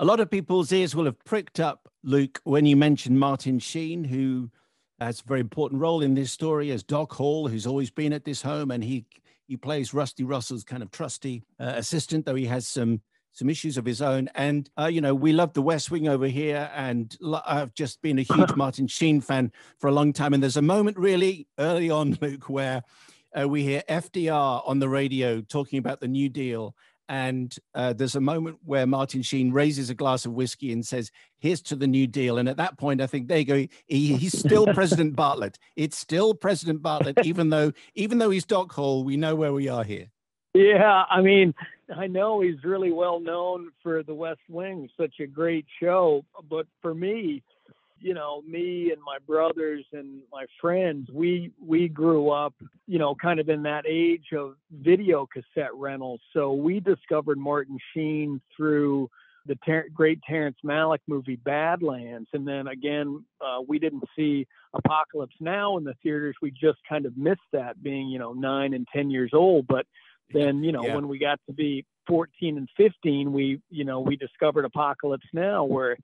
A 0.00 0.04
lot 0.04 0.20
of 0.20 0.30
people's 0.30 0.70
ears 0.70 0.94
will 0.94 1.06
have 1.06 1.18
pricked 1.24 1.58
up, 1.58 1.88
Luke, 2.04 2.40
when 2.44 2.66
you 2.66 2.76
mentioned 2.76 3.18
Martin 3.18 3.58
Sheen, 3.58 4.04
who 4.04 4.48
has 5.00 5.20
a 5.20 5.24
very 5.26 5.40
important 5.40 5.80
role 5.80 6.02
in 6.02 6.14
this 6.14 6.30
story 6.30 6.70
as 6.70 6.84
Doc 6.84 7.12
Hall, 7.12 7.48
who's 7.48 7.66
always 7.66 7.90
been 7.90 8.12
at 8.12 8.24
this 8.24 8.42
home, 8.42 8.70
and 8.70 8.84
he 8.84 9.06
he 9.48 9.56
plays 9.56 9.92
Rusty 9.92 10.22
Russell's 10.22 10.62
kind 10.62 10.84
of 10.84 10.92
trusty 10.92 11.42
uh, 11.58 11.72
assistant, 11.76 12.26
though 12.26 12.36
he 12.36 12.46
has 12.46 12.68
some 12.68 13.00
some 13.32 13.50
issues 13.50 13.76
of 13.76 13.84
his 13.84 14.00
own. 14.00 14.28
And 14.36 14.70
uh, 14.78 14.86
you 14.86 15.00
know, 15.00 15.16
we 15.16 15.32
love 15.32 15.52
The 15.52 15.62
West 15.62 15.90
Wing 15.90 16.06
over 16.06 16.28
here, 16.28 16.70
and 16.76 17.16
I've 17.44 17.74
just 17.74 18.00
been 18.00 18.20
a 18.20 18.22
huge 18.22 18.54
Martin 18.56 18.86
Sheen 18.86 19.20
fan 19.20 19.50
for 19.80 19.88
a 19.88 19.92
long 19.92 20.12
time. 20.12 20.32
And 20.32 20.40
there's 20.40 20.56
a 20.56 20.62
moment 20.62 20.96
really 20.96 21.48
early 21.58 21.90
on, 21.90 22.16
Luke, 22.20 22.48
where 22.48 22.84
uh, 23.36 23.48
we 23.48 23.64
hear 23.64 23.82
FDR 23.88 24.62
on 24.64 24.78
the 24.78 24.88
radio 24.88 25.40
talking 25.40 25.80
about 25.80 26.00
the 26.00 26.08
New 26.08 26.28
Deal, 26.28 26.76
and 27.08 27.56
uh, 27.74 27.92
there's 27.92 28.14
a 28.14 28.20
moment 28.20 28.58
where 28.64 28.86
Martin 28.86 29.22
Sheen 29.22 29.52
raises 29.52 29.90
a 29.90 29.94
glass 29.94 30.26
of 30.26 30.32
whiskey 30.32 30.72
and 30.72 30.86
says, 30.86 31.10
"Here's 31.38 31.62
to 31.62 31.76
the 31.76 31.86
New 31.86 32.06
Deal." 32.06 32.38
And 32.38 32.48
at 32.48 32.56
that 32.58 32.78
point, 32.78 33.00
I 33.00 33.06
think 33.06 33.28
they 33.28 33.44
go, 33.44 33.66
he, 33.86 34.14
he's 34.14 34.38
still 34.38 34.66
President 34.74 35.16
Bartlet. 35.16 35.56
It's 35.76 35.96
still 35.96 36.34
President 36.34 36.82
Bartlet, 36.82 37.24
even 37.24 37.50
though 37.50 37.72
even 37.94 38.18
though 38.18 38.30
he's 38.30 38.44
Doc 38.44 38.72
Hall, 38.72 39.04
we 39.04 39.16
know 39.16 39.34
where 39.34 39.52
we 39.52 39.68
are 39.68 39.84
here. 39.84 40.08
Yeah, 40.54 41.04
I 41.10 41.20
mean, 41.20 41.54
I 41.94 42.06
know 42.06 42.40
he's 42.40 42.62
really 42.64 42.92
well 42.92 43.20
known 43.20 43.70
for 43.82 44.02
The 44.02 44.14
West 44.14 44.40
Wing, 44.48 44.88
such 44.96 45.20
a 45.20 45.26
great 45.26 45.66
show. 45.80 46.24
But 46.48 46.66
for 46.82 46.94
me, 46.94 47.42
you 48.00 48.14
know, 48.14 48.42
me 48.42 48.92
and 48.92 49.02
my 49.02 49.18
brothers 49.26 49.84
and 49.92 50.20
my 50.32 50.46
friends, 50.60 51.08
we 51.12 51.52
we 51.64 51.88
grew 51.88 52.30
up, 52.30 52.54
you 52.86 52.98
know, 52.98 53.14
kind 53.14 53.40
of 53.40 53.48
in 53.48 53.62
that 53.64 53.84
age 53.86 54.26
of 54.36 54.54
video 54.72 55.26
cassette 55.26 55.74
rentals. 55.74 56.20
So 56.32 56.52
we 56.52 56.80
discovered 56.80 57.38
Martin 57.38 57.78
Sheen 57.92 58.40
through 58.56 59.10
the 59.46 59.56
ter- 59.66 59.88
great 59.92 60.20
Terrence 60.28 60.58
Malick 60.64 61.00
movie 61.06 61.36
Badlands, 61.36 62.28
and 62.32 62.46
then 62.46 62.68
again, 62.68 63.24
uh, 63.40 63.60
we 63.66 63.78
didn't 63.78 64.04
see 64.14 64.46
Apocalypse 64.74 65.36
Now 65.40 65.76
in 65.78 65.84
the 65.84 65.94
theaters. 66.02 66.36
We 66.40 66.50
just 66.50 66.78
kind 66.88 67.06
of 67.06 67.16
missed 67.16 67.40
that, 67.52 67.82
being 67.82 68.08
you 68.08 68.18
know 68.18 68.32
nine 68.32 68.74
and 68.74 68.86
ten 68.94 69.10
years 69.10 69.30
old. 69.32 69.66
But 69.66 69.86
then 70.32 70.62
you 70.62 70.72
know 70.72 70.84
yeah. 70.84 70.94
when 70.94 71.08
we 71.08 71.18
got 71.18 71.40
to 71.46 71.52
be 71.52 71.84
14 72.06 72.56
and 72.56 72.68
15, 72.76 73.32
we 73.32 73.60
you 73.70 73.84
know 73.84 74.00
we 74.00 74.16
discovered 74.16 74.64
Apocalypse 74.64 75.26
Now, 75.32 75.64
where 75.64 75.96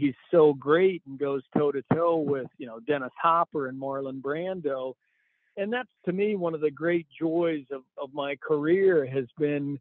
he's 0.00 0.14
so 0.30 0.54
great 0.54 1.02
and 1.06 1.18
goes 1.18 1.42
toe 1.56 1.70
to 1.72 1.82
toe 1.92 2.16
with 2.16 2.46
you 2.58 2.66
know 2.66 2.80
Dennis 2.80 3.12
Hopper 3.20 3.68
and 3.68 3.80
Marlon 3.80 4.20
Brando, 4.20 4.94
and 5.56 5.72
that's 5.72 5.88
to 6.06 6.12
me 6.12 6.34
one 6.34 6.54
of 6.54 6.60
the 6.60 6.70
great 6.70 7.06
joys 7.18 7.64
of 7.70 7.82
of 8.00 8.12
my 8.14 8.36
career 8.36 9.06
has 9.06 9.26
been 9.38 9.78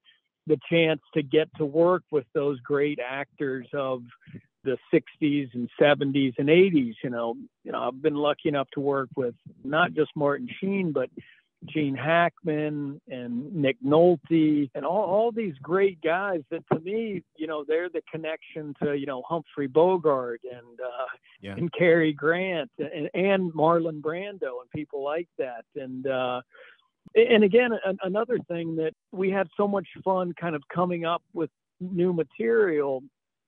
the 0.47 0.59
chance 0.69 1.01
to 1.13 1.21
get 1.21 1.47
to 1.57 1.65
work 1.65 2.03
with 2.11 2.25
those 2.33 2.59
great 2.61 2.99
actors 2.99 3.67
of 3.73 4.01
the 4.63 4.77
60s 4.93 5.49
and 5.53 5.69
70s 5.79 6.33
and 6.37 6.49
80s. 6.49 6.95
You 7.03 7.09
know, 7.11 7.35
you 7.63 7.71
know, 7.71 7.87
I've 7.87 8.01
been 8.01 8.15
lucky 8.15 8.49
enough 8.49 8.67
to 8.73 8.79
work 8.79 9.09
with 9.15 9.35
not 9.63 9.93
just 9.93 10.11
Martin 10.15 10.49
Sheen, 10.59 10.91
but 10.91 11.09
Gene 11.65 11.95
Hackman 11.95 13.01
and 13.09 13.53
Nick 13.53 13.77
Nolte 13.85 14.69
and 14.73 14.85
all, 14.85 15.03
all 15.03 15.31
these 15.31 15.55
great 15.61 16.01
guys 16.01 16.41
that 16.51 16.63
to 16.71 16.79
me, 16.79 17.21
you 17.35 17.47
know, 17.47 17.65
they're 17.67 17.89
the 17.89 18.01
connection 18.09 18.73
to, 18.81 18.97
you 18.97 19.05
know, 19.05 19.21
Humphrey 19.27 19.67
Bogart 19.67 20.41
and 20.49 20.79
uh, 20.79 21.05
yeah. 21.41 21.53
and 21.53 21.71
Cary 21.73 22.13
Grant 22.13 22.71
and, 22.77 23.09
and 23.13 23.53
Marlon 23.53 24.01
Brando 24.01 24.61
and 24.61 24.69
people 24.73 25.03
like 25.03 25.27
that. 25.37 25.65
And 25.75 26.07
uh, 26.07 26.41
and 27.15 27.43
again, 27.43 27.71
a, 27.73 27.93
another 28.03 28.39
thing 28.47 28.77
that 28.77 28.93
we 29.11 29.29
had 29.29 29.47
so 29.57 29.67
much 29.67 29.87
fun 30.03 30.33
kind 30.39 30.55
of 30.55 30.63
coming 30.73 31.05
up 31.05 31.23
with 31.33 31.49
new 31.81 32.13
material 32.13 33.03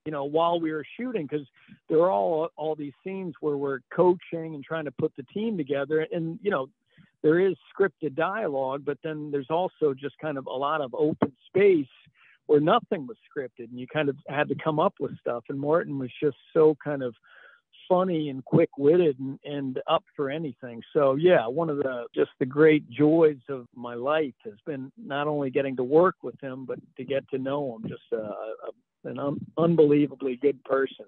you 0.05 0.11
know, 0.11 0.23
while 0.23 0.59
we 0.59 0.71
were 0.71 0.85
shooting, 0.97 1.27
because 1.29 1.45
there 1.87 1.99
are 1.99 2.09
all 2.09 2.49
all 2.55 2.75
these 2.75 2.93
scenes 3.03 3.35
where 3.39 3.57
we're 3.57 3.81
coaching 3.93 4.55
and 4.55 4.63
trying 4.63 4.85
to 4.85 4.91
put 4.91 5.15
the 5.15 5.23
team 5.31 5.57
together, 5.57 6.07
and 6.11 6.39
you 6.41 6.49
know, 6.49 6.69
there 7.23 7.39
is 7.39 7.55
scripted 7.73 8.15
dialogue, 8.15 8.83
but 8.85 8.97
then 9.03 9.31
there's 9.31 9.49
also 9.49 9.93
just 9.93 10.15
kind 10.19 10.37
of 10.37 10.47
a 10.47 10.53
lot 10.53 10.81
of 10.81 10.93
open 10.93 11.31
space 11.47 11.85
where 12.47 12.59
nothing 12.59 13.07
was 13.07 13.17
scripted 13.29 13.69
and 13.69 13.79
you 13.79 13.87
kind 13.87 14.09
of 14.09 14.15
had 14.27 14.49
to 14.49 14.55
come 14.61 14.79
up 14.79 14.95
with 14.99 15.17
stuff. 15.19 15.43
And 15.49 15.59
Martin 15.59 15.99
was 15.99 16.09
just 16.21 16.37
so 16.53 16.75
kind 16.83 17.03
of 17.03 17.13
funny 17.87 18.29
and 18.29 18.43
quick 18.45 18.69
witted 18.77 19.19
and, 19.19 19.39
and 19.43 19.79
up 19.87 20.03
for 20.15 20.29
anything. 20.29 20.81
So 20.93 21.15
yeah, 21.15 21.47
one 21.47 21.69
of 21.69 21.77
the 21.77 22.05
just 22.15 22.31
the 22.39 22.45
great 22.45 22.89
joys 22.89 23.39
of 23.49 23.67
my 23.75 23.95
life 23.95 24.33
has 24.45 24.55
been 24.65 24.91
not 24.97 25.27
only 25.27 25.49
getting 25.49 25.75
to 25.77 25.83
work 25.83 26.15
with 26.23 26.39
him, 26.41 26.65
but 26.65 26.79
to 26.97 27.03
get 27.03 27.27
to 27.29 27.37
know 27.37 27.75
him. 27.75 27.89
Just 27.89 28.01
a, 28.13 28.15
a, 28.15 29.09
an 29.09 29.19
un- 29.19 29.45
unbelievably 29.57 30.37
good 30.37 30.63
person. 30.63 31.05